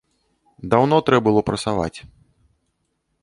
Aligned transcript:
Даўно 0.71 0.97
трэ 1.09 1.17
было 1.27 1.39
прасаваць. 1.49 1.99